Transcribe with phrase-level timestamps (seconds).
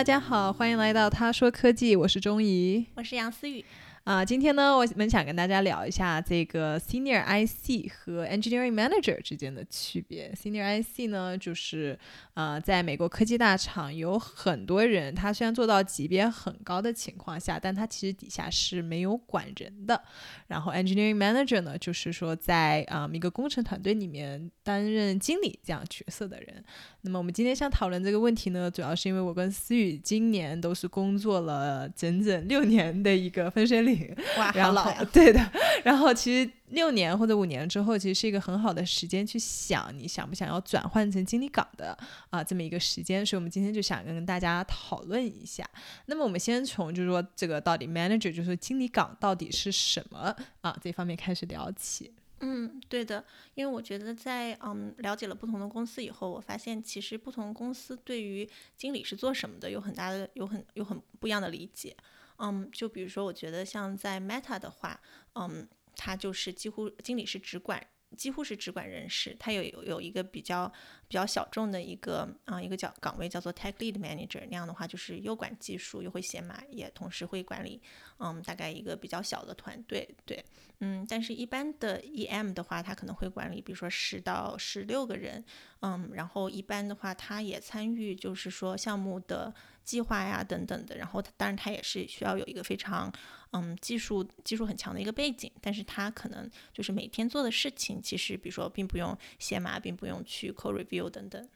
[0.00, 3.62] 大家好，欢迎来到他说科技，我是钟怡，我是杨思雨。
[4.04, 10.32] 啊，今天呢，我们想跟大家聊一下这个 Senior IC 和 Engineering Manager 之间的区别。
[10.34, 11.96] Senior IC 呢，就是
[12.32, 20.02] 呃，在美国科技大厂有很多人，他虽然做到级别很高的情况下，但他其实底下是没有管人的。
[20.48, 26.64] 然后 Engineering Manager 呢，就是说在啊一个工程团队里面担任经理这样角色的人。
[27.02, 33.89] 那么我们今天想讨论这个问题呢，主要是因为我跟思雨今年都是工作了整整六年的一个分水岭。
[34.38, 35.04] 哇，好老呀！
[35.12, 35.40] 对的，
[35.84, 41.96] 然后其实六年或者五年之后，其实是一个很好的时间去想你想不想要转换成经理岗的
[42.30, 45.68] 啊这么一个时间，所以我们今天就想跟大家讨论一下。
[46.06, 52.12] 那么我们先从就是说这个到底 manager 就是经理岗到底是什么啊这方面开始聊起。
[52.42, 53.22] 嗯，对的，
[53.54, 61.94] 因为我觉得在嗯了解了不同的公司以后，我发现其实不同公司对于经理是做什么的有很大的有很有很不一样的理解。
[62.40, 65.00] 嗯，就比如说，我觉得像在 Meta 的话，
[65.34, 70.66] 嗯，他就是几乎经理是只管，几乎是只管人事，他有有一个比较
[71.08, 77.80] 比较小众的一个啊一个叫岗位叫做 Tech Lead Manager，那样的话就是又管技术又会写码，也同时会管理，
[78.18, 80.44] 嗯，大概一个比较小的团队，对，
[80.80, 85.44] 嗯，但是一般的 EM 的话，他可能会管理，比如说十到十六个人，
[85.80, 89.54] 嗯，然后一般的话，他也参与，就是说项目的。
[89.82, 93.10] 计划呀，等等的，然后当然他也是需要有一个非常
[93.52, 101.48] 嗯技术技术很强的一个背景，但是他可能就是每天做的事情，其实比如说并不用写码，并不用去 code review 等等。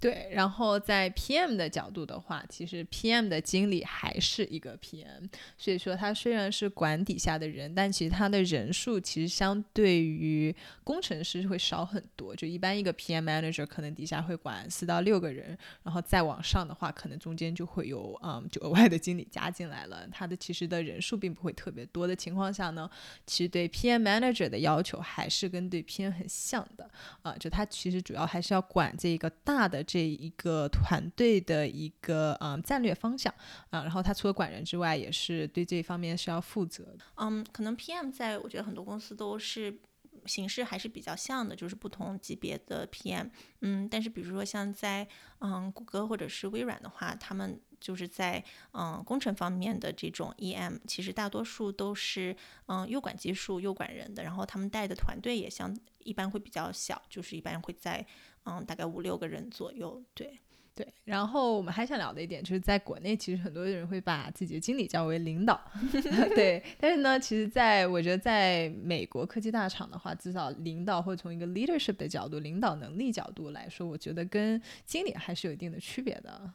[0.00, 12.36] 对，然后在 PM 的角度的话，其实 PM 的经理还是一个 PM，所以说他虽然是管底下的人，但其实他的人数其实相对于工程师会少很多。
[12.36, 20.06] 就一般一个 PM manager 可能底下会管四到六个人，然后再往上的话，可能中间就会有嗯就额外的经理加进来了。
[20.12, 22.88] 他的其实的人数并不会特别多的情况下呢，
[23.26, 26.88] 其实对 PM manager 的要求还是跟对 PM 很像的
[27.22, 29.84] 啊，就他其实主要还是要管这一个大的。
[29.88, 33.32] 这一个团队的一个嗯战略方向
[33.70, 36.98] 啊，然后他除了管人之外，也是对这一方面是要负责的。
[37.16, 39.80] 嗯，可能 PM 在我觉得很多公司都是
[40.26, 43.30] 形式还是比较像的，就是不同级别的 PM。
[43.62, 58.04] 嗯，但是比如说像在嗯谷歌或者是微软的话，他们就是在嗯工程方面的这种 EM，其实大多数都是嗯又管技术又管人的，然后他们带的团队也相一般会比较小，就是一般会在。
[58.48, 60.38] 嗯，大概五六个人左右，对
[60.74, 60.88] 对。
[61.04, 65.60] 然后我们还想聊的一点，就是在国内，其实很多人会把自己的经理叫为领导，
[66.34, 66.64] 对。
[66.80, 76.50] 但是呢，其实在我觉得，在美国科技大厂的话，至少领导或者从一个 leadership 的角度、领导能力角度来说，我觉得跟经理还是有一定的区别的。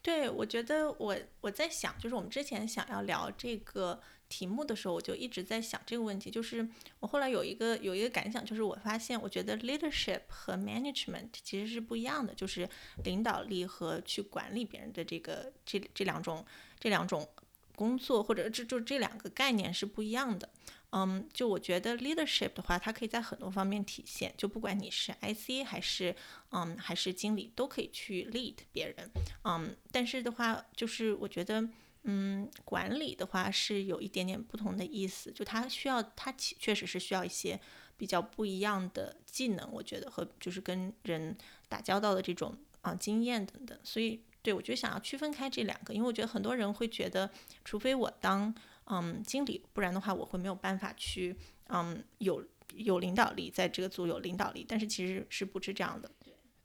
[0.00, 4.00] 对，我觉得我我在想，就是我们之前想要聊这个。
[4.32, 6.30] 题目的时候，我就一直在想这个问题。
[6.30, 6.66] 就是
[7.00, 12.66] 我后来有一个有一个感想，就是我发现，我觉得 leadership 和 management 其实是不一样的，就是
[13.04, 16.42] 领导力和去管理别人的这个这这两种
[16.80, 17.28] 这两种
[17.76, 20.48] 工作，或者这就这两个概念是不一样的。
[20.92, 24.32] 嗯，就我觉得 leadership 的话，它可以在很多方面体现。
[24.38, 26.16] 就不管你是 IC 还是
[26.52, 29.10] 嗯还是经理，都可以去 lead 别人。
[29.44, 31.68] 嗯，但是的话，就是我觉得。
[32.04, 37.60] 嗯，管理的话是有一点点不同的意思，就它需要，它确实是需要一些
[37.96, 41.36] 比较不一样的技能，我觉得和就是跟人
[41.68, 43.78] 打交道的这种啊经验等等。
[43.84, 47.30] 所以，对我觉得想要区分开这两个，因为我觉得很多人会觉得，
[47.64, 48.52] 除非我当
[48.86, 51.36] 嗯经理，不然的话我会没有办法去
[51.68, 56.10] 嗯有有领导力，在这个组有领导力，但是其实是不是这样的。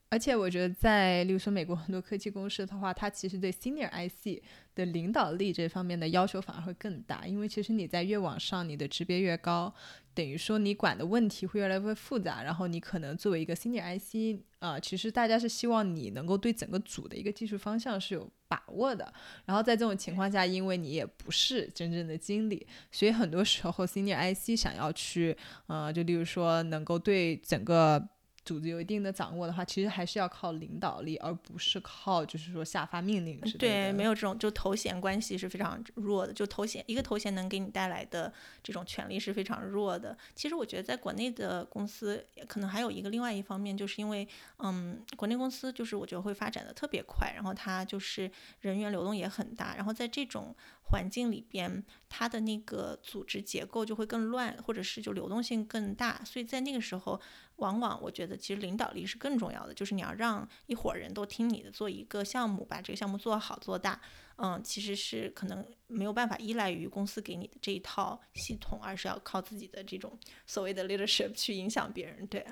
[0.09, 4.41] 而且我觉得，在例如说美国很多科技公司的话，它其实对 senior IC
[4.73, 9.73] 的领导力这方面的要求反而会更大，因为其实你在越往上，你的级别越高，
[10.13, 19.13] 等于说你管的问题会越来越复杂，然后你可能作为一个 senior IC，啊，其实大家是希望你能够对整个组的一个技术方向是有把握的。
[19.45, 25.35] 然后在这种情况下，因为你也不是真正的经理，所以很多时候 senior IC 想要去，
[25.65, 28.07] 呃，就例如说能够对整个。
[28.47, 33.41] 组织有一定的掌握的话，其实还是要靠领导力，而不是靠就是说下发命令。
[33.59, 38.31] 对，没有这种就头衔关系是非常弱的，就头衔一个头衔能给你带来的
[38.63, 40.17] 这种权利是非常弱的。
[40.33, 44.25] 其实我觉得在国内的公司可能还有一个另外一方面，就是因为
[44.59, 50.55] 嗯，国内公司就是我觉得会发展的特别快，然后它就是人员流动也很大，然后在这种
[50.89, 56.21] 环境里边，它的那个组织结构就会更乱，或者是就流动性更大。
[56.23, 57.19] 所以在那个时候，
[57.57, 63.99] 往往我觉得其实领导力是更重要的，就是你要让一伙人都听你的，做一个项目，把这个项目做好做大。
[64.37, 72.25] 嗯，其实是可能没有办法依赖于公司给你的这一套系统，而是要靠自己的这种所谓的 leadership 去影响别人。
[72.27, 72.45] 对。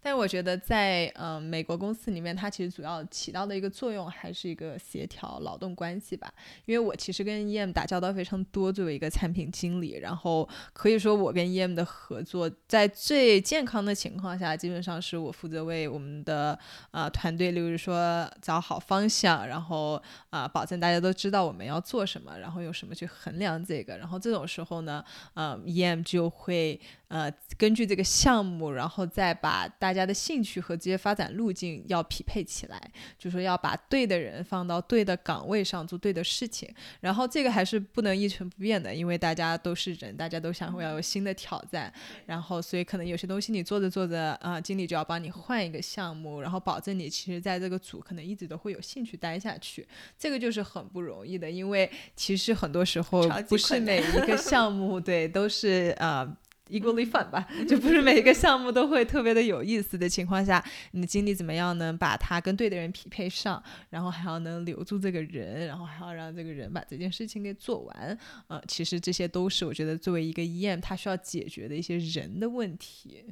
[0.00, 6.32] 但我觉得在呃美国公司里面，它其实主要起到的一个作用还是一个协调劳动关系吧。
[6.64, 16.58] 因为我其实跟 EM 打交道非常多，作为一个产品经理，然后可以说我跟 EM 的合作，在最健康的情况下，基本上是我负责为我们的
[16.92, 23.98] 呃团队，例如说找好方向，然后啊保证大家都知道我们要做什么，然后用什么去衡量这个。
[23.98, 25.04] 然后这种时候呢，
[25.34, 26.80] 呃 EM 就会。
[27.08, 32.80] 呃，根据这个项目，然后再把大家的兴趣和职业发展路径要匹配起来，
[33.18, 36.72] 就说要把对的人放到对的岗位上做对的事情。
[37.00, 41.92] 然后这个还是不能一成不变的，因为大家都是人，大家都想要有新的挑战。
[42.26, 49.86] 然后，所以可能有些东西你做着做着，啊，经理就要帮你换一个项目，然后保证你其实在这个组可能一直都会有兴趣待下去。
[50.18, 56.36] 这个就是很不容易的，因为其实很多时候不是每一个 项目对都是呃。
[56.68, 73.24] Equally fun 吧，就不是每一个项目都会特别的有意思的情况下，你的精力怎么样能把它跟对的人匹配上，然后还要能留住这个人，然后还要让这个人把这件事情给做完，呃，其实这些都是我觉得作为一个 EM 他需要解决的一些人的问题。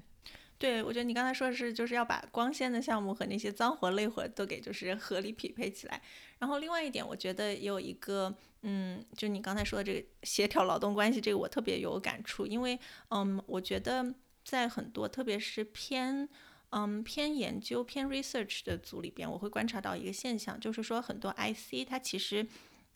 [0.59, 6.01] 对，我觉得你刚才说的是，就是要把光鲜的项目和那些脏活累活都给就是合理匹配起来。
[6.39, 12.79] 然后另外一点，我觉得也有一个，嗯，就你刚才说的这个协调劳动关系，这个我特别有感触，因为，
[13.11, 14.15] 嗯，我觉得
[14.45, 16.27] 在很多特别是偏，
[16.71, 22.47] 嗯，偏研究偏 research 的组里边，我会观察到一个现象，就是说很多 IC 它其实。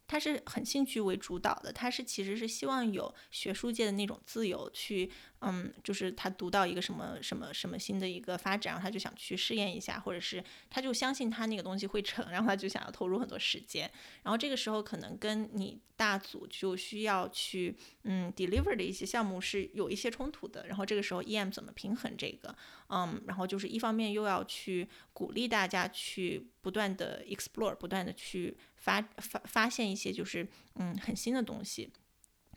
[0.07, 5.09] 他是很兴趣为主导的，他是其实是希望有学术界的那种自由去，
[5.41, 13.91] 嗯，就是他读到一个什么什么什么新的一个发展，然后他就想去试验一下，或者是他就相信他那个东西会成，然后他就想要投入很多时间，
[14.23, 22.55] 然后这个时候可能跟你大组就需要去，嗯，deliver 的一些项目是有一些冲突的，然后这个时候 EM 怎么平衡这个，
[22.89, 28.57] 嗯，然后就是一方面又要去鼓励大家去不断的 explore，不断的去。
[28.81, 31.91] 发发发现一些就是嗯很新的东西，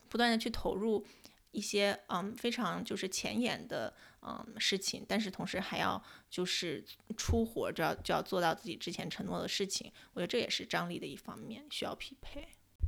[0.08, 1.06] 不断的去投入
[1.54, 6.84] 一些嗯非常就是前沿的嗯事情，但是同时还要就是
[7.16, 9.90] 出活，就要就要做到自己之前承诺的事情。
[10.12, 12.46] 我觉得这也是张力的一方面，需要匹配。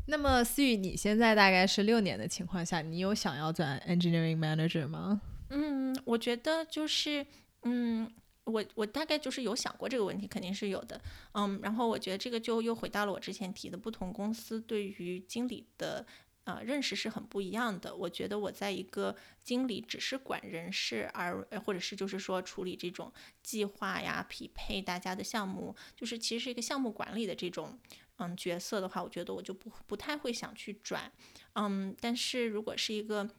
[0.07, 5.21] 那么思雨，你现在大概是六年的情况下，你有想要转 engineering manager 吗？
[5.51, 7.25] 嗯，我觉得就是
[7.63, 8.11] 嗯。
[8.45, 11.01] 我我大概就是有想过这个问题，肯定是有的，
[11.33, 16.05] 嗯，然后我觉得这个就又回到了我之前提的，不同公司对于经理的
[16.45, 17.95] 呃认识是很不一样的。
[17.95, 23.11] 我觉得我在一个经理只是管人事，而或者是就是说处理这种
[23.43, 27.77] 计划呀、匹配大家的项目，就是其实是一个项目管理的这种
[28.17, 31.11] 嗯角色的话，我觉得我就不不太会想去转，
[31.53, 33.29] 嗯，但是如果是一个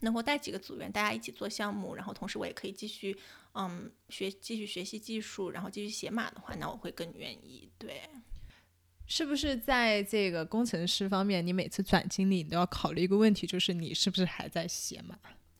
[0.00, 3.16] 能够带几个组员，大家一起做项目，然后同时我也可以继续。
[3.54, 7.70] 嗯，学继续学习技术，然后继续写码的话，那我会更愿意。
[7.76, 8.08] 对，
[9.14, 15.18] 是不是在这个工程师方面，你每次转经理，你都要考虑一个问题，就是你是不是还在写嘛？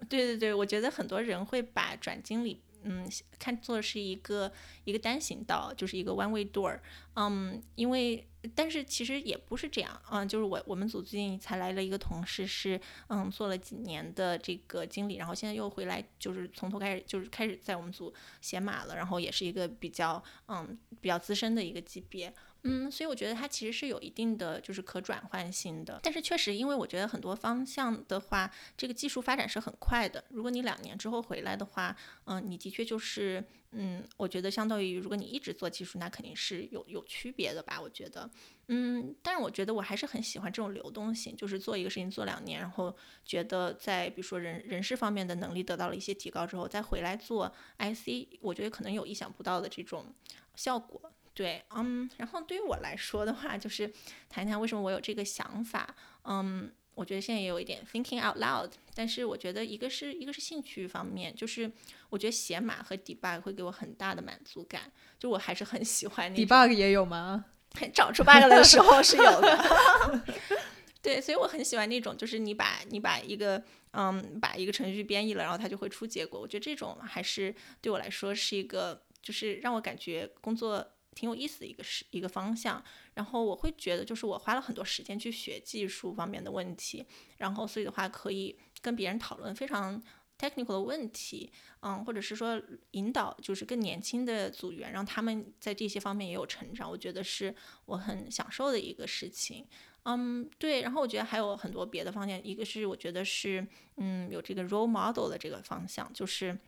[0.08, 2.62] 对对对，我觉得很多人会把转经理。
[2.84, 3.06] 嗯，
[3.38, 4.50] 看作是一个
[4.84, 6.80] 一个单行道，就是一个 one way door。
[7.14, 10.00] 嗯，因为但是其实也不是这样。
[10.10, 22.32] 嗯，就是我我们组最近才来了一个同事，是嗯做了几年的这个经理，然后现在又回来，就是从头开始，就是开始在我们组写码了，然后也是一个比较嗯比较资深的一个级别。
[22.64, 30.22] 嗯，所以我觉得它其实是有一定的就是可转换性的，但是确实，因为我觉得很多方向的话，这个技术发展是很快的。
[30.28, 37.80] 如果你两年之后回来的话，嗯，你的确就是，嗯，我觉得相当于如果你一直做技术，那肯定是有有区别的吧？
[37.80, 38.30] 我觉得，
[38.68, 50.14] 嗯，但是我觉得我还是很喜欢这种流动性，就是做一个事情做两年，然后觉得在比如说人人事方面的能力得到了一些提高之后，再回来做 IC，我觉得可能有意想不到的这种
[50.54, 51.10] 效果。
[51.34, 53.90] 对，嗯，然后对于我来说的话，就是
[54.28, 55.96] 谈一谈为什么我有这个想法。
[56.24, 61.70] 嗯，我觉得现在也有一点 thinking out loud，但是我觉得一个是一个是兴趣方面，就是
[62.10, 66.38] 我觉得写码和 debug 会给我很大的满足感，就我还是很喜欢那。
[66.44, 67.44] debug 也有吗？
[67.94, 70.22] 找出 bug 的时候是有的。
[71.00, 76.38] 对，所以我很喜欢那种，就是你把你把一个嗯把一个程序编译了，然后它就会出结果。
[76.38, 80.86] 我觉得这种还是对我来说是一个，就是让我感觉工作。
[81.14, 82.82] 挺有意思的一个是一个方向。
[83.14, 87.04] 然后我会觉得，就是我花了很多时间去学技术方面的问题，
[87.38, 90.02] 然后所以的话可以跟别人讨论非常
[90.38, 92.60] technical 的问题，嗯，或者是说
[92.92, 97.54] 引导就是更年轻的组员，让他们在这些方面也有成长，我觉得是
[97.84, 99.66] 我很享受的一个事情。
[100.04, 103.64] 嗯，对，然后我觉得还有很多别的方向，一个是我觉得是，
[103.98, 106.58] 嗯，有这个 role model 的这个方向，就是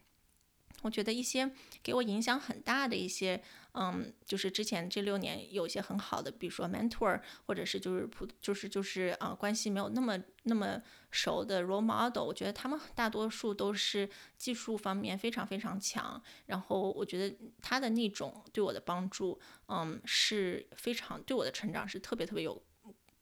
[0.85, 1.51] 我觉得一些
[1.83, 22.63] 给我影响很大的一些，嗯，就是之前这六年有一些很好的，比如说 mentor，或者是就是普，就是就是啊，关系没有那么那么熟的 role model，我觉得他们大多数都是技术方面非常非常强，然后我觉得他的那种对我的帮助，嗯，是非常对我的成长是特别特别有。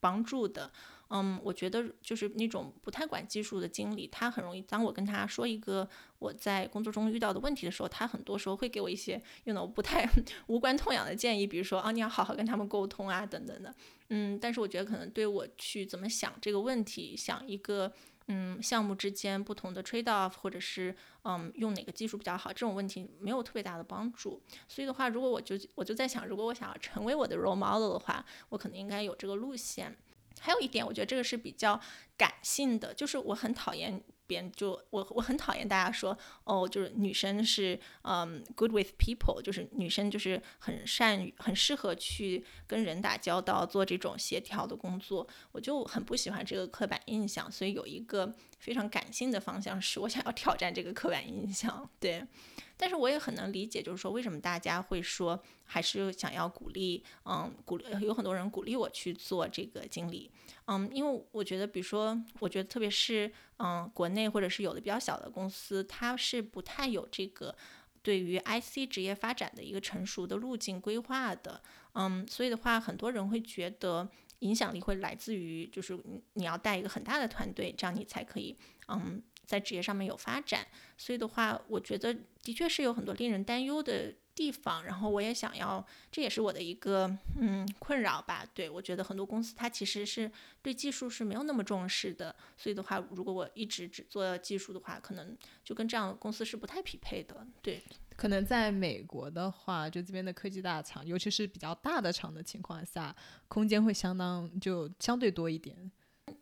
[0.02, 0.68] 帮助的，
[1.14, 4.62] 嗯，我觉得就是那种不太管技术的经理，他很容易。
[4.62, 5.86] 当我跟他说一个
[6.18, 10.08] 我在工作中遇到的问题的时候，他很多时候会给我一些用的我不太
[10.46, 13.74] 无关痛痒的建议，比如说啊，你要好好跟他们沟通啊，等等的。
[14.08, 17.92] 嗯，但是我觉得可能对我去怎么想这个问题，想一个
[18.28, 24.40] 嗯项目之间不同的 trade off，或者是嗯用哪个技术比较好这种问题，没有特别大的帮助。
[24.66, 29.94] 所以的话，如果我就我就在想，如果我想要成为我的 role model 的话，我可能应该有这个路线。
[30.40, 31.80] 还有一点，我觉得这个是比较
[32.16, 47.50] 感性的，就是我很讨厌别人就我我很讨厌大家说哦，就是女生是嗯 good with people，就是女生就是很善于很适合去跟人打交道，做这种协调的工作，我就很不喜欢这个刻板印象。
[47.50, 52.24] 所以有一个非常感性的方向，是我想要挑战这个刻板印象，对。
[52.76, 60.30] 但是我也很能理解，就是说为什么大家会说还是想要鼓励，嗯，鼓励有很多人鼓励我去做这个经理，
[60.66, 67.54] 嗯，因为我觉得，比如说，我觉得特别是嗯，国内或者是有的比较小的公司，它是不太有这个
[68.00, 71.60] 对于 IC 职业发展的一个成熟的路径规划的，
[71.94, 74.08] 嗯，所以的话，很多人会觉得
[74.42, 75.98] 影响力会来自于就是
[76.34, 78.56] 你要带一个很大的团队，这样你才可以，
[78.86, 79.22] 嗯。
[79.44, 84.84] 在职业上面有发展，所以的话，我觉得的确是有很多令人担忧的地方。
[84.84, 87.06] 然后我也想要，这也是我的一个
[87.40, 88.46] 嗯困扰吧。
[88.54, 92.34] 对我觉得很多公司它其实是对技术是没有那么重视的。
[92.56, 97.46] 所以的话，如果我一直只做技术的话，可能就跟这样的公司是不太匹配的。
[97.60, 97.82] 对，
[98.16, 103.14] 可能在美国的话，就这边的科技大厂，尤其是比较大的厂的情况下，
[103.48, 105.90] 空间会相当就相对多一点。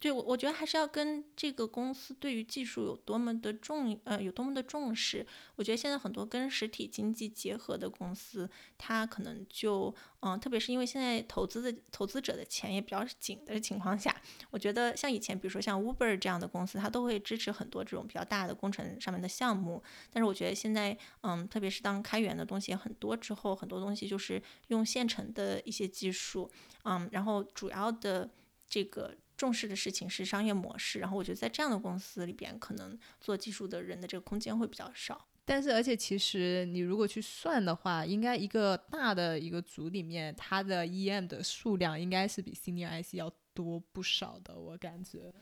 [0.00, 5.26] 对，我我觉得还是要跟这个公司对于技术有多么的重，呃，有多么的重视。
[5.56, 19.82] 我觉得现在很多跟实体经济结合的公司，它可能就，嗯，特别是因为现在投资的投资者的钱也比较紧的情况下，我觉得像以前，比如说像 Uber 这样的公司，它都会支持很多这种比较大的工程上面的项目。
[20.10, 26.50] 但是我觉得现在，嗯，特别是当开源的东西很多之后，很多东西就是用现成的一些技术，
[26.84, 28.30] 嗯，然后主要的
[28.66, 29.14] 这个。
[29.40, 35.26] 重视的事情是商业模式，然后我觉得在这样的公司里边，可能做技术的人的这个空间会比较少。
[35.46, 45.32] 但是，而且其实你如果去算的话，应该一个大的一个组里面，它的 EM 的数量应该是比 Senior IC 要多不少的，我感觉。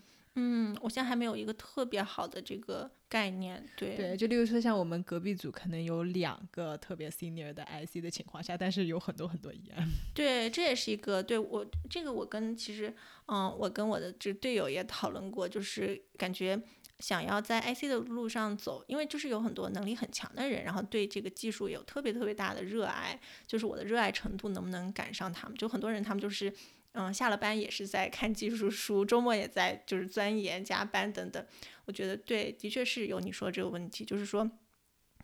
[0.40, 9.88] 嗯，我现在还没有一个特别好的这个概念，对对，就例如说像我们隔壁组可能有两个特别 senior 的 IC 的情况下，但是有很多很多 EM。
[10.14, 12.95] 对，这也是一个对我这个我跟其实
[13.26, 16.62] 嗯，我跟我的这队友也讨论过，就是感觉
[17.00, 25.59] 想要在 IC 的路上走，因为就是有很多能力很强的人，然后对这个技术有特别特别大的热爱，就是我的热爱程度能不能赶上他们？
[25.59, 26.52] 就很多人他们就是。
[26.99, 31.47] 嗯，下了班也是在看技术书，周末也在就是钻研、加班等等。
[31.85, 34.50] 我觉得对，的确是有你说这个问题，就是说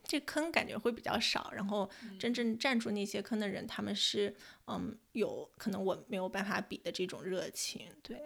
[0.04, 4.36] 这坑感觉会比较少，然后真正站住那些坑的人，他们是
[4.68, 8.16] 嗯有可能我没有办法比的这种热情，对。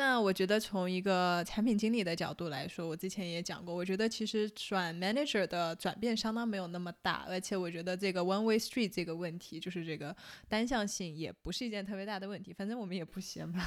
[0.00, 10.16] 那我觉得从一个产品经理的角度来说，我之前也讲过，我觉得其实转 manager 的转变相当没有那么大，而且我觉得这个 one way street 这个问题，就是这个
[10.48, 13.60] 单向性也不是一件特别大的问题，反正我们也不闲吧，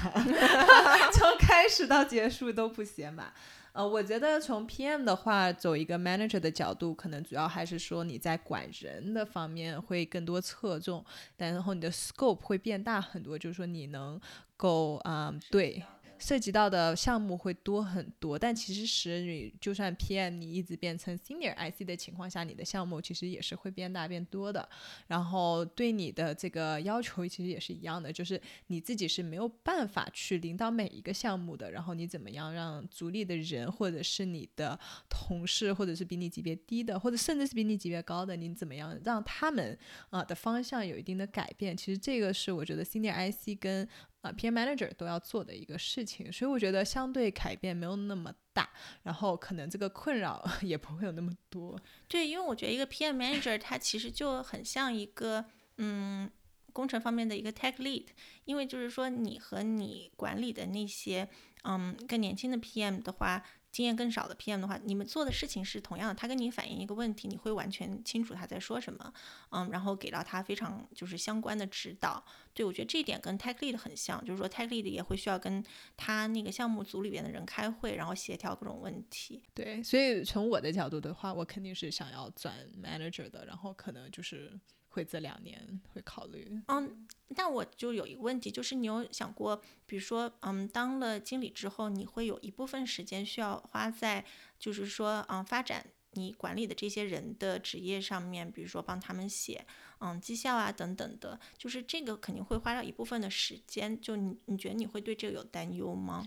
[1.14, 3.32] 从开始到结束都不闲吧。
[3.72, 11.04] 呃，我觉得从 PM 的话，走一个 manager 的角度，可能主要还是说你在管人的方面会更多侧重，
[11.36, 14.20] 然后你的 scope 会变大很多，就是说你能
[14.56, 15.80] 够啊，对。
[16.24, 18.38] 涉及到的项目会多很多。
[18.38, 24.66] 但其实使你就算 PM 你一直变成 Senior IC 的情况下，你的项目其实也是会变大变多的。
[25.06, 31.70] 然后对你的这个要求其实也是一样的，就是你自己是没有办法去领导每一个项目的。
[31.70, 39.78] 然后你怎么样让组里的人，或者是你的同事，或者是比你级别低的，或者甚至是比你级别高的，你怎么样让他们
[40.08, 41.76] 啊的方向有一定的改变？
[41.76, 43.86] 其实这个是我觉得 Senior IC 跟
[44.24, 48.68] 啊，PM manager 都要做的一个事情，所以我觉得相对改变没有那么大，
[49.02, 51.78] 然后可能这个困扰 也不会有那么多。
[52.08, 55.44] 对，因为我觉得一个 PM manager 他其实就很像一个
[55.76, 56.30] 嗯
[56.72, 58.06] 工程方面的一个 tech lead，
[58.46, 61.28] 因为就是说你和你管理的那些
[61.64, 63.44] 嗯更年轻的 PM 的话。
[63.74, 66.14] 经验更少的 PM 的话，你们做的事情是同样的。
[66.14, 69.12] 他跟你反映一个问题，你会完全清楚他在说什么，
[69.50, 72.24] 嗯，然后给到他非常就是相关的指导。
[72.54, 75.64] 对我觉得这一点跟 Tech Lead 很像，就是说 Tech Lead 也会需要跟
[75.96, 79.42] 他那个项目组里边的人开会，然后协调各种问题。
[79.52, 84.56] 对，所以从我的角度的话，我肯定是想要转 Manager 的，然后可能就是。
[84.94, 94.24] 会这两年会考虑，嗯，但我就有一个问题，就是你有想过，比如说，嗯，当了经理之后，你会有一部分时间需要花在，
[94.56, 99.66] 就是说，嗯，发展你管理的这些人的职业上面，比如说帮他们写，
[99.98, 106.24] 嗯，绩效啊等等的，就是这个肯定会花掉一部分的时间，就你你觉得你会对这个有担忧吗？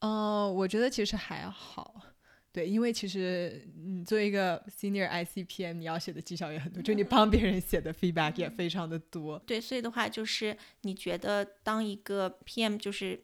[0.00, 2.02] 嗯，我觉得其实还好。
[2.54, 9.36] 对，因为其实你作为一个 senior ICPM，你要写的绩效也很多，就你帮别人写的 feedback 也非常的多。
[9.40, 13.20] 对，所以的话就是你觉得当一个 PM，就是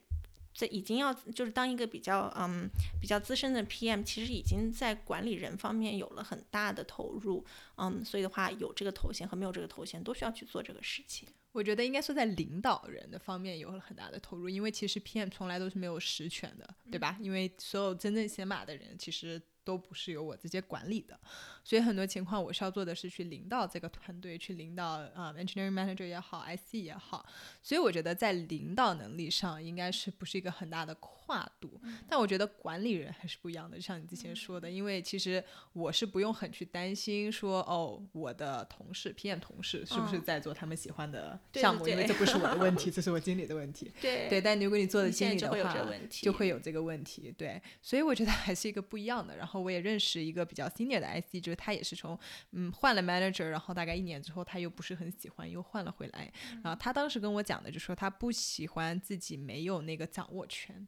[0.53, 2.69] 在已经要就是当一个比较嗯
[2.99, 7.45] 比较资深的 PM，其实已经在管理人方面有了很大的投入，
[7.77, 11.29] 嗯，所以的话有这个头衔和没有这个头衔都需要去做这个事情。
[11.51, 17.17] 我觉得应该说在领导人的方面有了很大的投入，因为其实 PM 从来都是没有实权的，对吧？
[17.21, 19.41] 因为所有真正写码的人其实。
[19.63, 21.17] 都不是由我直接管理的，
[21.63, 27.23] 所以很多情况我需要做的是去领导这个团队，去领导啊，engineering manager 也好，IC 也好。
[27.61, 30.95] 所以我觉得在领导能力上应该是不是一个很大的
[31.31, 31.79] 跨度。
[32.09, 43.89] 但我觉得管理人还是不一样的，就像你之前说的，因为其实我是不用很去担心说哦，我的同事 PM 同事是不是在做他们喜欢的项目，因为这不是我的问题， 这是我经理的问题。
[44.01, 45.77] 对对，但如果你做的经理的话，
[46.09, 47.33] 就会有这个问题。
[47.37, 49.37] 对，所以我觉得还是一个不一样的。
[49.37, 49.61] 然后。
[49.61, 52.17] 我也认识一个比较 senior 的 IC，就是他也是从
[52.53, 56.33] 嗯换了 manager，然后大概一年之后他又不是很喜欢，又换了回来。
[56.63, 60.87] 然后他当时跟我讲的就说他不喜欢自己没有那个掌握权，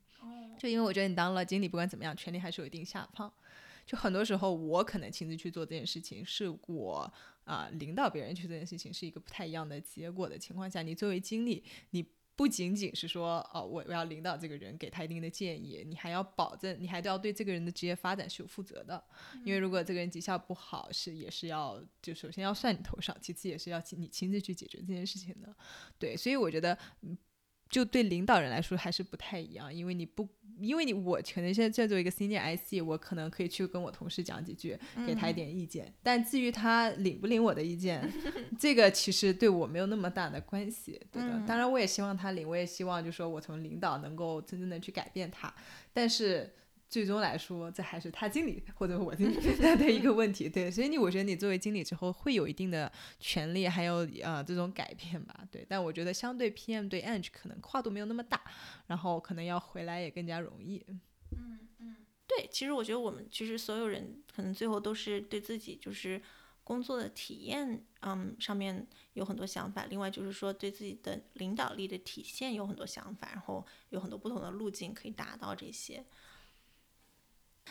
[0.58, 3.32] 就因为我觉得你当了经理，不管怎么样，权力还是有一定下放。
[3.86, 12.06] 就很多时候我可能亲自去做这件事情，是我啊领导别人去这件事情是一个不太一样的结果的情况下，你作为经理，你。
[12.36, 19.02] 不仅仅是说哦，我我要领导这个人，给他一定的建议，你还要保证，你还都要对这个人的职业发展是有负责的。
[19.46, 25.56] 因为如果这个人绩效不好，是也是要就首先要算你头上，其次也是要你亲自去解决这件事情的。
[26.00, 26.76] 对，所以我觉得。
[27.74, 30.30] 就对领导人来说还是不太一样，因为你不，
[30.62, 35.92] 因为你我可能现在在做一个 senior IC，我可能可以去跟我同事讲几句，给他一点意见。
[36.04, 38.08] 但至于他领不领我的意见，
[38.60, 41.44] 这个其实对我没有那么大的关系，对的。
[41.48, 45.52] 当然我也希望他领，我也希望就是说我从领导能够真正的去改变他，
[45.92, 46.54] 但是。
[46.94, 58.40] 最终来说，这还是他经理或者我经理 的一个问题，对，所以你我觉得你作为经理之后会有一定的权利，还有呃这种改变吧，对，但我觉得相对 PM 对 Eng 可能跨度没有那么大，
[58.86, 60.86] 然后可能要回来也更加容易。
[61.32, 61.96] 嗯嗯，
[62.28, 66.22] 对，其实我觉得我们其实所有人可能最后都是对自己就是
[66.64, 76.06] 工作的体验，嗯，上面有很多想法，另外就是说对自己的领导力的体现有很多想法，然后有很多不同的路径可以达到这些。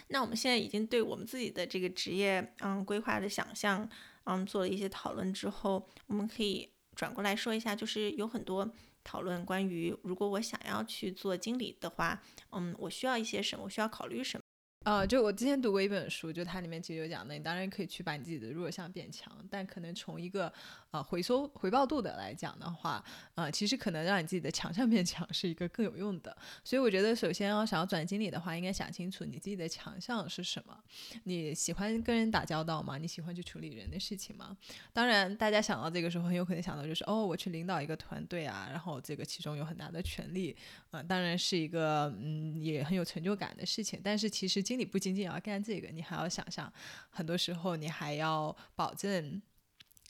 [0.09, 3.89] 那我们现在已经对我们自己的这个职业，嗯，规划的想象，
[4.25, 8.71] 嗯，做了一些讨论之后，我们可以转过来说一下，就是有很多
[9.05, 14.43] 讨论关于，如果我想要去做经理的话，嗯，我需要一些什么，我需要考虑什么。
[14.85, 20.53] 呃，就我之前读过一本书，就它里面其实有讲的，你当然可以去把你自己的弱项变强，但可能从一个
[20.93, 26.37] 啊回收回报度的来讲的话，呃，其实可能让你自己的强项变强是一个更有用的。
[26.65, 30.79] 所以我觉得，首先要想要转经理的话，应该想清楚你自己的强项是什么。
[31.25, 32.99] 你喜欢跟人打交道吗？
[32.99, 34.57] 你喜欢去处理人的事情吗？
[34.93, 40.57] 当然，大家想到这个时候，很有可能想到就是哦，我去领导一个团队啊，然后这个其中有很大的权利，
[40.91, 44.01] 啊，当然是一个嗯也很有成就感的事情。
[44.03, 44.63] 但是其实。
[44.63, 46.73] 经理不仅仅要干这个，你还要想象，
[47.11, 49.43] 很多时候你还要保证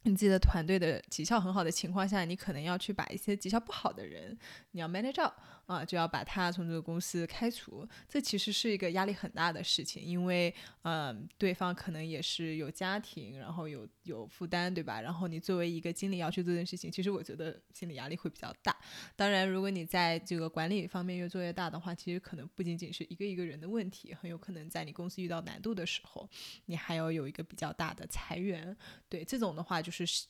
[0.05, 4.37] 你自己的团队的绩效很好的情况下，你可能要去把一些绩效不好的人，
[4.73, 5.31] 你要 manage
[5.67, 7.89] 啊，就要把他从这个公司开除。
[8.09, 15.01] 这其实是一个压力很大的事情，因为嗯，对方可能也是有家庭，然后有有负担，对吧？
[15.01, 18.77] 然后你作为一个经理要去做这件事情，其实我觉得心理压力会比较大。
[19.17, 26.29] 当然，如果你在这个管理方面越做越大的话，其实可能不仅仅是一个一个人的问题，很有可能在你公司遇到难度的时候，
[26.67, 28.77] 你还要有一个比较大的裁员。
[29.09, 30.27] 对这种的话，就是。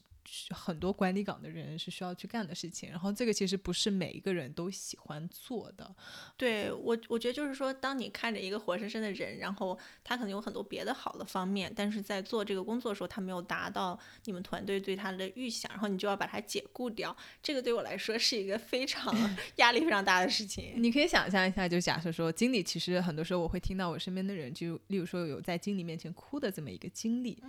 [0.50, 5.94] 很多管理岗的人是需要去干的事情，然后这个其实不是每一个人都喜欢做的。
[6.36, 17.14] 对我，我觉得就是说，当你看着一个活生生的人，然后他可能有很多别的好的方面，但是在做这个工作的时候，他没有达到你们团队对他的预想，然后你就要把他解雇掉。
[17.42, 19.14] 这个对我来说是一个非常
[19.56, 20.74] 压力非常大的事情。
[20.76, 27.42] 你可以想象一下，就假设说，经理其实很多时候我会听到我身边的人，就例如说有在经理面前哭的这么一个经历。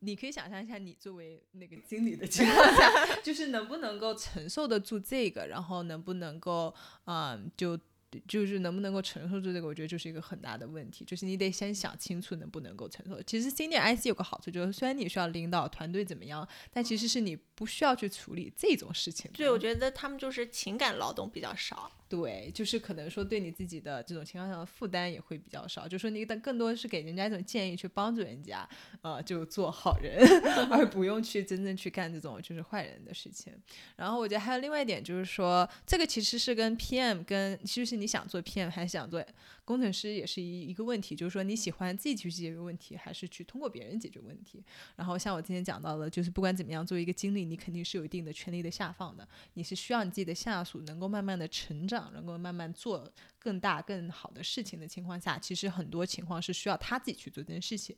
[0.00, 7.78] 你可以想象一下，你作为那个经理的情况下， 就是能不能够承受得住这个，然后能不能够，嗯，就
[8.26, 11.04] 就是能不能够承受住这个，我觉得就是一个很大的问题。
[11.04, 13.22] 就是你得先想清楚能不能够承受。
[13.22, 19.30] 其实 Senior IC 有个好处，就是虽然你需要领导团队怎么样，但其实是你不需要去处理这种事情。
[19.32, 21.92] 对，我觉得他们就是情感劳动比较少。
[22.10, 28.68] 对，就是可能说对你自己的这种情况上的负担也会比较少，就说你的更多是给人家一种建议，去帮助人家，
[29.00, 30.18] 呃，就做好人，
[30.72, 33.52] 而不用去真正去干这种就是坏人的事情。
[33.94, 39.24] 然后我觉得还有另外一点就是说，这个其实是跟 PM 跟其实是你想做 PM 还是想做
[39.70, 44.64] 工程师也是一一个问题，就是说你喜欢自己去解决问题，还是去通过别人解决问题。
[44.96, 52.00] 然后像我今天讲到的，就是不管怎么样，作为一个经理，你肯定是有一定的权力的下放的，你是需要你自己的下属能够慢慢的成长。
[52.12, 57.94] 能够慢慢做更大、更好的事情的情况下，其实很多情况是需要他自己去做这件事情。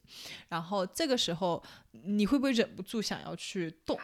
[0.48, 3.98] 然后这个时候，你会不会忍不住想要去动？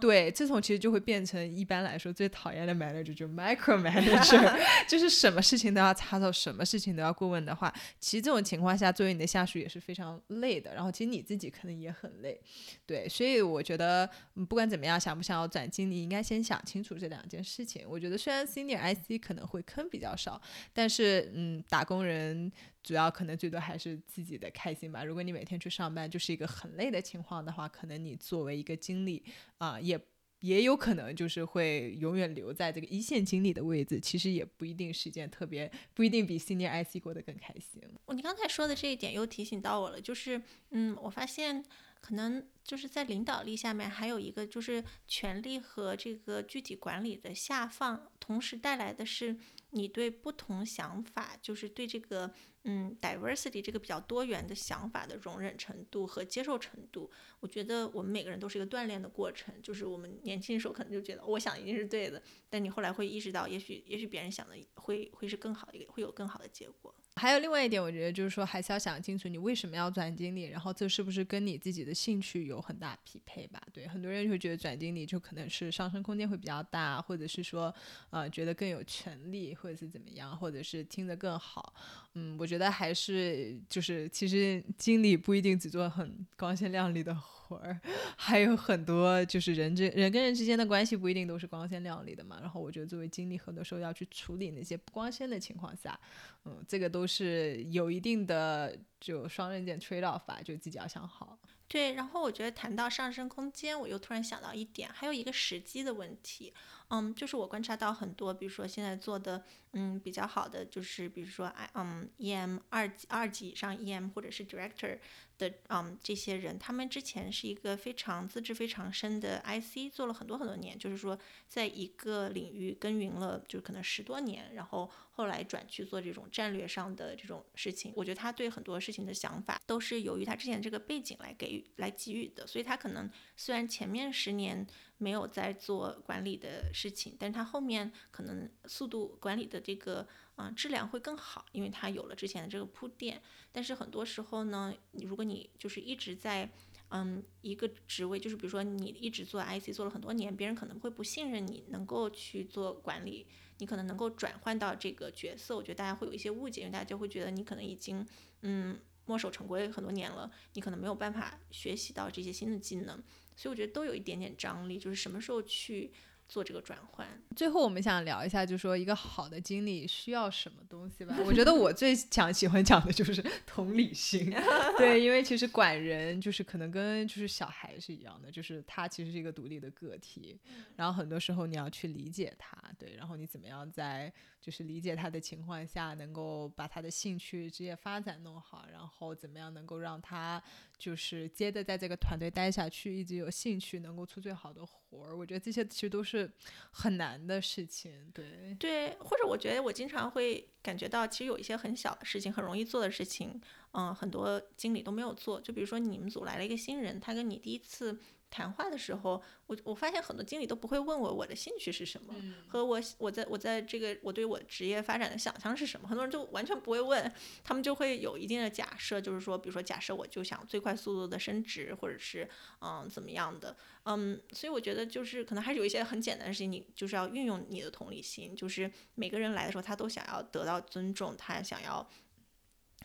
[0.00, 4.58] 对，这种其实就会变成一般来说最讨厌的 manager，就 micro manager，
[4.88, 10.74] 就是什么事情都要插手，什么事情都要过问的话，其实这种情况下，作为你的下属也是非常累的。
[10.74, 12.40] 然后其实你自己可能也很累，
[12.86, 14.08] 对，所以我觉得
[14.48, 17.84] 不管怎么样，想不想要转经理，应该先想清楚这两件事情。
[17.86, 20.40] 我觉得虽然 senior IC 可能会坑比较少，
[20.72, 22.50] 但是嗯，打工人。
[22.82, 25.04] 主要可能最多还是自己的开心吧。
[25.04, 29.22] 如果你每天去上班就是一个很累的情况的话，可能你作为一个经理
[29.58, 30.00] 啊，也
[30.40, 34.00] 也有可能就是会永远留在这个一线经理的位置。
[34.00, 37.82] 其实也不一定是件特别，不一定比 senior IC 过得更开心。
[38.14, 40.40] 你刚才说的这一点又提醒到我了，就是
[40.70, 41.62] 嗯，我发现
[42.00, 49.36] 可能就是在领导力下面还有一个就是权力和这个具体管理的下放，同时带来的是
[49.70, 52.32] 你对不同想法，就是对这个。
[52.64, 59.54] 嗯，diversity 这个比较多元的想法的容忍程度和接受程度，我觉得我们每个人都是一个锻炼的过程。
[59.62, 66.94] 就是我们年轻的时候可能就觉得我想一定是对的，但你后来会意识到，也许也许别人想的会会是更好一个，会有更好的结果。
[67.20, 73.60] 还有另外一点，我觉得就是说，还是要想清楚你为什么要转经理，然后这是不是跟你自己的兴趣有很大匹配吧？
[73.74, 77.74] 对，很多人会觉得转经理就可能是上升空间会比较大，或者是说，
[78.08, 81.74] 呃，觉得更有权利，或者是怎么样，或者是听得更好。
[82.14, 87.14] 嗯，我觉得还是就是，其实经理不一定只做很光鲜亮丽的。
[87.58, 87.80] 儿
[88.16, 92.38] 还有很多，就是人之人跟人之间的关系不一定都是光鲜亮丽的嘛。
[92.40, 95.98] 然后我觉得作为经理，很多时候要去处理那些不光鲜的情况下，
[96.44, 101.38] 嗯，这个都是有一定的就双刃剑 trade off 吧，就自己要想好。
[101.68, 106.52] 对，然后我觉得谈到上升空间，我又突然想到一点，还有一个时机的问题。
[106.88, 114.98] 嗯，就是我观察到很多，比如说现在做的嗯比较好的，就是比如说嗯 EM 二级二级以上 EM 或者是 Director。
[115.40, 127.92] 的嗯，这些人他们之前是一个非常资质非常深的 IC，做了很多很多年，就是说在一个领域耕耘了，就是可能十多年，然后后来转去做这种战略上的这种事情。
[127.96, 134.66] 我觉得他对很多事情的想法都是由于他之前这个背景来给予来给予的，所以他可能虽然前面十年
[134.98, 140.06] 没有在做管理的事情，但是他后面可能速度管理的这个。
[140.40, 143.20] 啊，质量会更好，因为它有了之前的这个铺垫。
[143.52, 146.50] 但是很多时候呢，你如果你就是一直在
[146.88, 153.26] 嗯一个职位，就是比如说你一直做 IC 做了很多年，别人可能会不信任你能够去做管理，
[153.58, 155.54] 你可能能够转换到这个角色。
[155.54, 158.06] 我觉得大家会有一些误解，因为大家就会觉得你可能已经
[158.40, 163.02] 嗯墨守成规很多年了，你可能没有办法学习到这些新的技能。
[163.36, 165.92] 所以我觉得都有一点点张力，就是什么时候去。
[166.30, 167.06] 做这个转换。
[167.34, 171.14] 最后，我们想聊一下，就说一个好的经理需要什么东西吧。
[171.26, 174.32] 我觉得我最想喜欢讲的就是同理心，
[174.78, 180.38] 对，因为其实管人就是可能跟就是小孩是一样的，就是他其实是一个独立的个体，
[180.76, 190.42] 然后很多时候你要去理解他，对，然后你怎么样在就是理解他的情况下，能够把他的兴趣、职业发展弄好，然后怎么样能够让他
[190.80, 195.16] 就是接着在这个团队待下去，一直有兴趣，能够出最好的活儿。
[195.16, 196.28] 我觉得这些其实都是。
[196.72, 203.38] 很难的事情，对对，或者我觉得我经常会感觉到，其实有一些很小的事情，很容易做的事情，
[203.72, 205.38] 嗯，很多经理都没有做。
[205.40, 208.00] 就比如说你们组来了一个新人，他跟你第一次。
[208.30, 212.14] 谈话的时候，我我发现很多经理都不会问我我的兴趣是什么，
[212.48, 217.12] 和我我在我在这个我对我职业发展的想象是什么，很多人就完全不会问，
[217.42, 222.28] 他们就会有一定的假设，就是说，比如说假设我就想最快速度的升职，或者是
[222.60, 231.84] 嗯怎么样的，嗯，所以我觉得就是可能还是有一些很简单的事情，你就是要运用你的同理心，就是每个人来的时候，他都想要得到尊重，他想要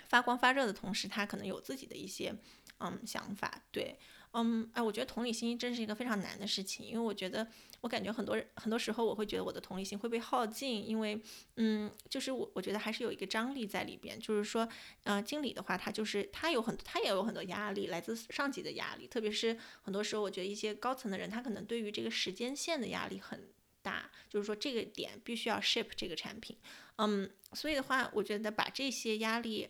[0.07, 2.35] 发光发热的同时，他可能有自己的一些
[2.79, 3.99] 嗯想法，对。
[4.37, 7.47] 嗯，哎，我觉得同理心真是一个非常难的事情，因为我觉得，
[7.79, 11.17] 我感觉很多很多时候我会觉得我的同理心会被耗尽，因为，
[11.55, 14.67] 嗯，就是我我觉得还是有一个张力在里边，就是说，
[15.03, 23.47] 呃，经理的话，他就是他有很他也有很多压力，来自上级的压力，特别是很多时候，我觉得一些高层的人，他可能对于这个时间线的压力很
[23.81, 26.57] 大，就是说这个点必须要 ship 这个产品，
[26.97, 29.69] 嗯，所以的话，我觉得把这些压力。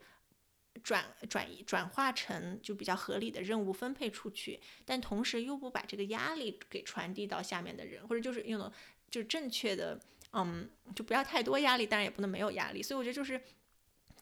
[0.84, 8.72] 转转移转化成就比较合理的任务分配出去，但同时又不把这个压力给传递到下面的人，或者就是用的
[9.10, 10.00] 就正确的，
[10.34, 12.84] 嗯，就不要太多压力，当然也不能没有压力。
[12.84, 13.42] 所以我觉得就是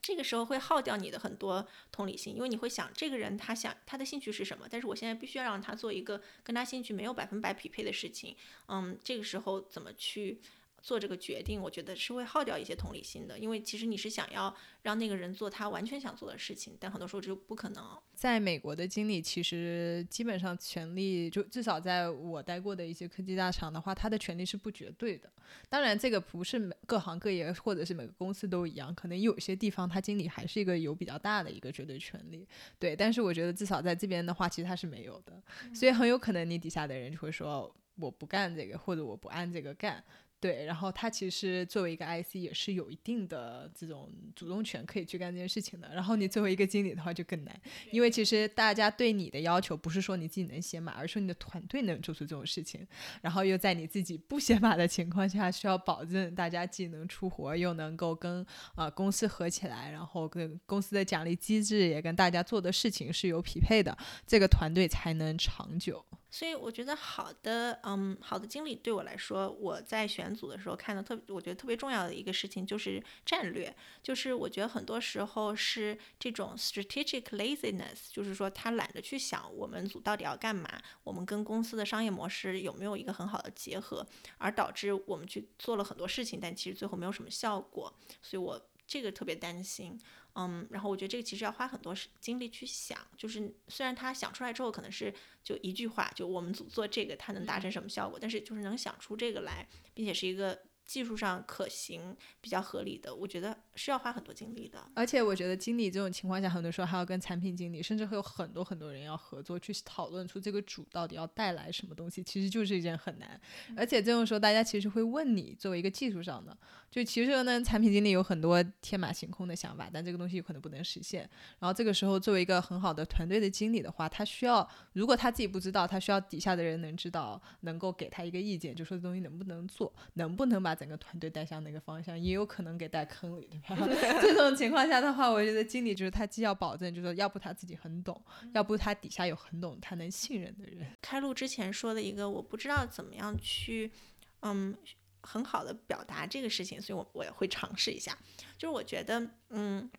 [0.00, 8.36] 这个时候会耗掉你的很多同理心，因为你会想这个人他想他的兴趣是什么，但是我现在必须要让他做一个跟他兴趣没有百分百匹配的事情，
[8.68, 10.40] 嗯，这个时候怎么去？
[10.84, 17.82] 做这个决定，我觉得是会耗掉一些同理心的，因为其实你是想要让那个人做他完全想做的事情，但很多时候就不可能。
[18.14, 25.32] 在美国的经理，其实基本上权力就至少在我待过的一些科技大厂的话，他的权力是不绝对的。
[25.70, 32.46] 当然，这个不是每各行各业或者是每个公司都一样，可能有些地方他经理还是一个有比较大的一个绝对权利。
[32.78, 35.42] 对，但是我觉得至少在这边的话，其实他是没有的，
[35.74, 40.04] 所以很有可能你底下的人就会说我不干这个，或者我不按这个干。
[40.44, 45.88] 对，然后他其实作为一个 IC 也是有一定的这种主动权，可以去干这件事情的。
[45.94, 52.86] 然后你作为一个经理的话就更难，因为其实大家对你的要求不是说你自己能写码，而是说你的团队能做出这种事情。
[53.22, 66.04] 然后又在你自己不写码的情况下，需要保证大家既能出活，又能够跟啊公司合起来，然后跟公司的奖励机制也跟大家做的事情是有匹配的，这个团队才能长久。
[66.34, 80.68] 所以我觉得好的，嗯，好的经理对我来说，我在选组的时候看的特，我觉得特别重要的一个事情就是战略，就是我觉得很多时候是这种 strategic laziness，就是说他懒得去想我们组到底要干嘛，
[81.04, 84.04] 我们跟公司的商业模式有没有一个很好的结合，
[84.38, 89.96] 而导致我们去做了很多事情，但其实最后没有什么效果，所以我这个特别担心。
[90.34, 100.60] 嗯，然后我觉得这个其实要花很多时精力去想，就是虽然他想出来之后可能是就一句话，就我们组做这个，它能达成什么效果，但是就是能想出这个来，并且是一个。
[100.84, 104.78] 技术上可行、比较合理的，我觉得是要花很多精力的。
[104.94, 113.40] 而且我觉得经理这种情况下，很多时候还要跟产品经理，甚至会有很多很多人要合作，去讨论出这个主到底要带来什么东西，其实就是一件很难。
[113.74, 116.56] 而且这种时候，大家其实会问你，作为一个技术上的，
[116.90, 121.22] 就其实呢，产品经理有很多天马行空的想法，但这个东西有可能不能实现。
[121.58, 130.73] 然后这个时候，作为一个很好的团队的经理的话，他需要，如果他自己不知道，他需要底下的人能知道，能够给他一个意见，就说这东西能不能做，能不能把。
[130.74, 133.86] 整个团队带向哪个方向，也有可能给带坑里，对吧？
[134.20, 138.20] 这种情况下的话，我觉得经理就是他既要保证，就是说，要不他自己很懂，
[138.52, 140.86] 要不他底下有很懂他能信任的人。
[141.00, 143.92] 开路之前说的一个，我不知道怎么样去，
[144.40, 144.76] 嗯，
[145.22, 148.16] 很好的表达这个事情，所以我我也会尝试一下。
[148.58, 149.90] 就是我觉得，嗯，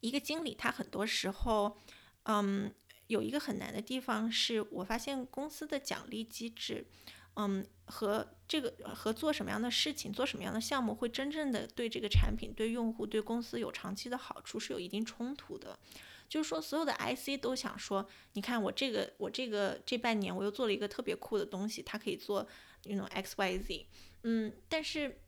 [0.00, 1.78] 一个经理他很多时候，
[2.24, 2.72] 嗯，
[3.06, 6.86] 有一个很难的地方是，我发现公司的奖励机制。
[7.34, 15.78] 嗯，和这个和做什么样的事情，做什么样的项目，会真正的对这个产品、对用户、对公司有长期的好处，是有一定冲突的。
[16.28, 22.46] 就是说，所有的 IC 都想说，你看我这个，我这个这半年我又做了一个特别酷的东西，它可以做
[22.84, 23.86] 那种 X Y Z。
[24.22, 25.18] 嗯，但是，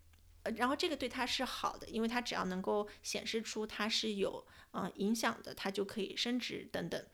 [0.57, 7.05] 然后这个对它是好的，因为它只要能够显示出它是有嗯影响的，它就可以升职等等。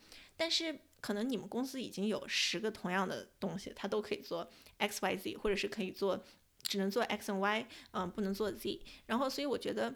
[0.41, 6.25] 但是可能你们公司已经有十个同样的东西，它都可以做 X Y Z，或者是可以做
[6.63, 8.81] 只能做 X 和 Y，嗯，不能做 Z。
[9.05, 9.95] 然后所以我觉得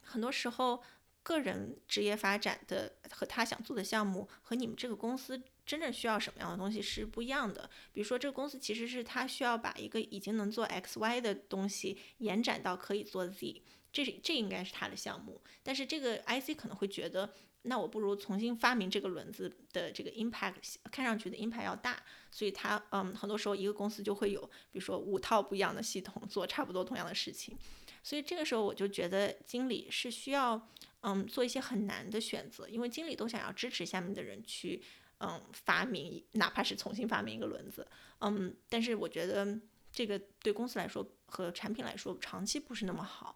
[0.00, 0.80] 很多时候
[1.24, 5.42] 个人职业发展的和他想做的项目和你们这个公司。
[5.66, 7.68] 真正需要什么样的东西是不一样的。
[7.92, 15.40] 比如说，这个公司其实是它需要把一个已经能做 X、Y 的东西延展到可以做 Z，这是这应该是它的项目。
[15.62, 17.32] 但是这个 IC 可能会觉得，
[17.64, 20.54] 那我不如重新发明这个轮子的这个 impact，
[20.90, 22.02] 看上去的 impact 要大。
[22.30, 27.56] 所以它，嗯，很多时候一个公司就会有，比如说五套不一样的系统做差不多同样的事情。
[28.02, 30.68] 所以这个时候我就觉得经理是需要，
[31.00, 34.82] 嗯，做一些很难的选择，因为经理都想要支持下面的人去。
[35.20, 37.86] 嗯，发明哪怕是重新发明一个轮子，
[38.20, 39.58] 嗯，但是我觉得
[39.90, 43.34] 这个对公司来说和产品来说长期不是那么好，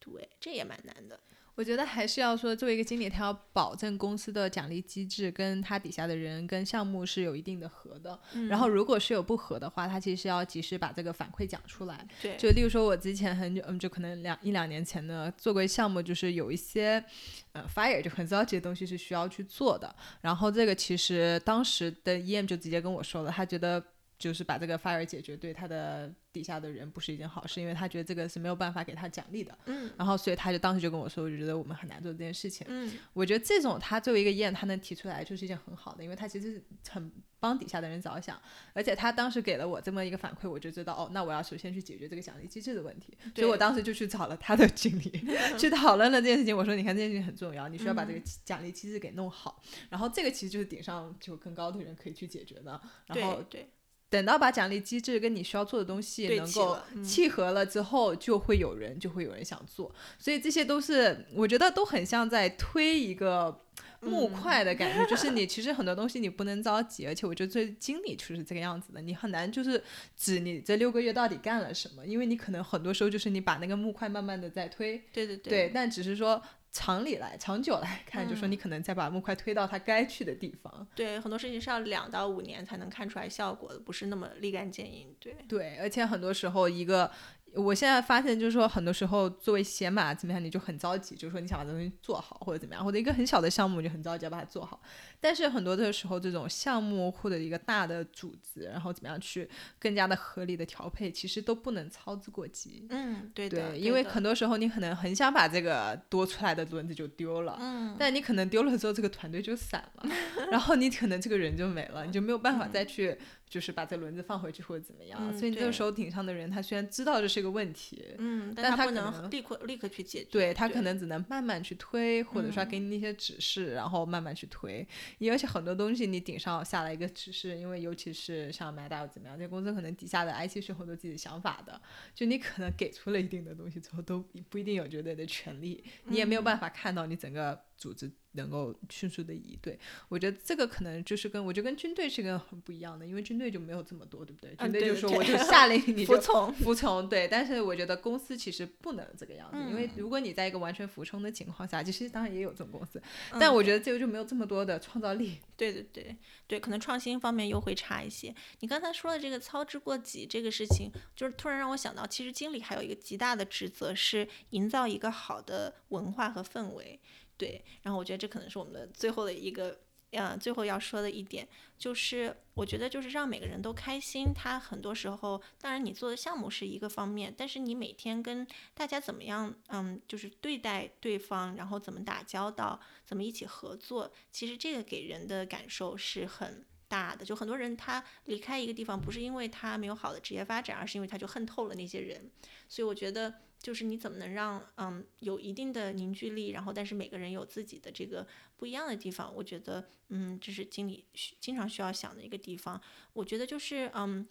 [0.00, 1.18] 对，这也蛮难的。
[1.54, 8.18] 我觉得还是要说，作为一个经理，他要保证公司的奖励机制跟他底下的人跟项目是有一定的合的。
[8.48, 12.06] 然后，如果是有不合的话，他其实要及时把这个反馈讲出来。
[12.22, 17.04] 对，就例如说，我之前很久，嗯，就可能两一两年前呢，做过项目，就是有一些
[17.52, 19.94] 呃 fire 就很着急的东西是需要去做的。
[20.22, 23.82] 然后这个其实当时的 EM 就直接跟我说了，他觉得。
[24.22, 29.58] 就是把这个 fire 解决，对他的底下的人不是一件好事，因为他觉得这个是没有办法给他奖励的。
[29.66, 32.64] 嗯，然后所以他就当时就跟我说，我就觉得我们很难做这件事情。
[32.70, 38.40] 嗯，我觉得这种他作为一个 EM，他能提出来就是一件很好的，因为他其实很帮底下的人着想，
[38.72, 43.18] 而且他当时给了我这么一个反馈，我就知道哦，那我要首先去解决这个奖励机制的问题。
[43.34, 45.10] 所以我当时就去找了他的经理，
[45.58, 46.56] 去讨论了这件事情。
[46.56, 49.60] 我说，你看这件事情很重要，你需要把这个奖励机制给弄好。
[49.90, 52.80] 然后这个其实就是顶上就更高的人可以去解决的。
[53.06, 53.68] 然后对。
[54.12, 63.64] 等到把奖励机制跟你需要做的东西能够契合了之后，就会有人就会有人想做，所以这些都是我觉得都很像在推一个
[64.00, 69.82] 木块的感觉，就是你其实很多东西你不能着急，而且我觉得这经理就是这个样子的，你很难就是
[70.14, 75.38] 指你这六个月到底干了什么，因为你可能很多时候就是你把那个木块慢慢的在推，对对。
[75.38, 76.42] 对，但只是说。
[76.72, 80.86] 长里来，长久来看，就说你可能再把木块推到它该去的地方。
[80.94, 85.14] 对，很多事情是要两到五年才能看出来效果的，不是那么立竿见影。
[85.20, 87.10] 对，对，而且很多时候一个。
[87.54, 94.80] 我现在发现，就是说，很多时候作为写码怎么样，你就很着急，就是说你想把这东西做好，或者怎么样，或者一个很小的项目你就很着急要把它做好。
[95.20, 102.86] 但是很多的时候，这种项目或者一个大的组织，然后怎么样去更加的合理的调配，其实都不能操之过急。
[102.90, 110.10] 嗯，对对，因为很多时候你可能很想把这个多出来的轮子就丢了，嗯，但你可能丢了之后，这个团队就散了，
[110.50, 113.18] 然后你可能这个人就没了，你就没有办法再去。
[113.52, 124.88] 就是把这轮子放回去或者怎么样，所以这个时候顶上的人他虽然知道这是一个问题，嗯，但他不能立刻立刻去解决，对他可能只能慢慢去推，或者说给你一些指示，然后慢慢去推。
[125.30, 131.78] 而且很多东西你顶上下来一个指示，因为尤其是像 Meta 或怎么样，这公司可能底下的 IT 是很多自己的想法的，
[132.14, 138.10] 就你可能给出了一定的东西之后，都不一定有绝对的权利，你也没有办法看到你整个组织。
[138.34, 144.56] 能够迅速的移对，我觉得这个可能就是跟我觉得跟军队是个很不一样的，因为军队就没有这么多，对不对？
[144.56, 147.28] 军队就说我就下令你 服从服从，对。
[147.28, 153.02] 但是我觉得公司其实不能这个样子，因为如果你在一个完全服从的情况下，其实当然也有这种公司，
[153.38, 155.36] 但我觉得这个就没有这么多的创造力。
[155.54, 156.16] 对对对
[156.46, 158.34] 对，可能创新方面又会差一些。
[158.60, 166.98] 你刚才说的这个操之过急这个事情，就是突然让我想到，其实经理还有一个极大的职责是营造一个好的文化和氛围。
[167.42, 169.80] 对，然后我觉得这可能是我们的最后的一个，
[170.12, 174.32] 呃，最后要说的一点，就是我觉得就是让每个人都开心。
[174.32, 187.24] 他很多时候，当然你做的项目是一个方面，但是你每天跟大家怎么样，嗯，就是对待对方，然后怎么打交道，怎么一起合作，其实这个给人的感受是很大的。
[187.24, 192.30] 就很多人他离开一个地方，不是因为他没有好的职业发展，而是因为他就恨透了那些人。
[192.68, 193.34] 所以我觉得。
[193.62, 201.04] 就是你怎么能让嗯有一定的凝聚力，然后但是每个人有自己的这个不一样的地方，我觉得嗯这是经理
[201.38, 202.80] 经常需要想的一个地方。
[203.12, 204.26] 我觉得就是嗯，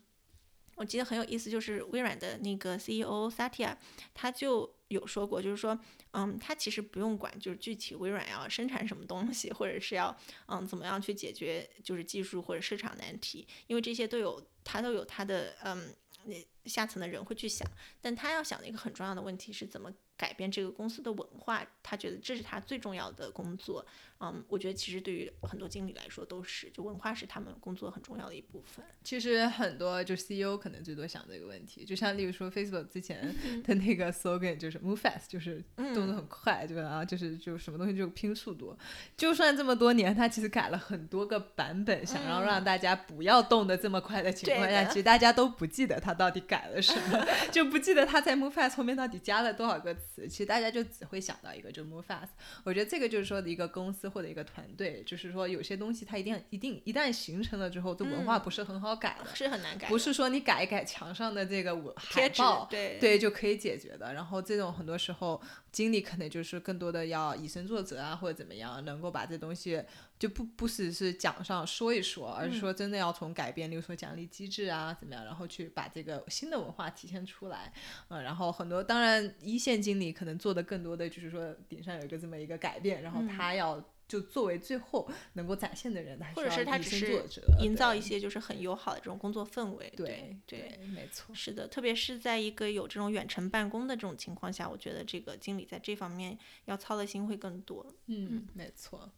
[0.76, 3.78] 我记得很有意思，就是微软的那个 CEO Satya，
[4.14, 5.80] 他就有说过，就是说
[6.12, 10.14] 嗯他其实不用管就是具体微软要生产什么东西，或者是要
[10.48, 15.96] 嗯怎么样去解决就是技术或者市场难题，因为这些都有他都有他的嗯。
[16.26, 17.70] 那下层的人会去想，
[18.02, 23.84] 但他要想的一个很重要的问题是怎么改变这个公司的文化，他觉得这是他最重要的工作。
[24.24, 28.86] 嗯，我觉得其实对于很多经理来说都是，就文化是他们工作很重要的一部分。
[29.04, 37.04] 其实很多就 CEO 可能最多想这个问题，就像例如说 Facebook 之前的那个 slogan 就是 Move fast，就是动作很快，对吧？
[37.04, 38.78] 就是就什么东西就拼速度。
[39.18, 50.11] 就算这么多年，他其实改了很多个版本，想要让大家不要动得这么快的情况下，其实大家都不记得他到底改了什么， 就不记得他在 Move fast 后面到底加了多少个词。
[50.28, 52.30] 其实大家就只会想到一个，就 Move fast。
[52.66, 54.12] 我觉得这个就是说的一个公司。
[54.12, 64.14] 或者一个团队，就是说有些东西它一定一定一旦形成了之后，这文化不是很好改的，是很难改，不是说你改一改墙上的这个海报，对对就可以解决的。
[64.14, 65.42] 然后这种很多时候
[65.72, 69.82] 经理可能就是更多的要以身作则啊，或者怎么样，能够把这东西
[70.20, 77.74] 就不不只是讲上说一说，而是说真的要从改变，例如说奖励机制啊怎么样，然后去把这个新的文化体现出来。
[78.10, 83.84] 嗯，然后很多当然一线经理可能做的更多的就是说顶上有一个这么一个改变，然后他要。
[84.12, 87.24] 就作为最后能够展现的人，或者是他只是
[87.62, 89.90] 营造一些就是很友好的这种工作氛围。
[89.96, 97.96] 对对，没错，是的，特别是在一个有这种远程办公的这种情况下，我觉得这个经理在这方面要操的心会更多。
[98.08, 99.10] 嗯，没错。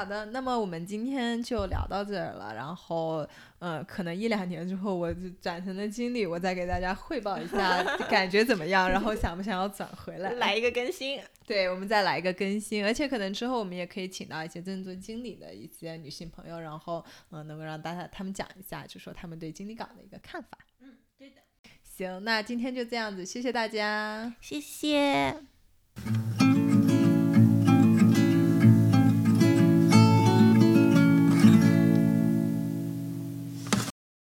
[0.00, 0.24] 好的。
[0.26, 2.54] 那么我们今天就聊到这儿了。
[2.54, 3.28] 然后，
[3.58, 11.20] 嗯，可能一两年之后，我转成的经历，我再给大家汇报一下 感觉怎么样，然后想不想要转回来，来一个更新。
[11.46, 12.82] 对，我们再来一个更新。
[12.82, 20.56] 而且可能之后我们也可以请到一些正做经理的一些女性朋友，然后，嗯，能够让大家他们讲一下，就说他们对经理岗的一个看法。
[20.80, 21.36] 嗯，对的。
[21.82, 25.36] 行，那今天就这样子，谢谢大家，谢谢。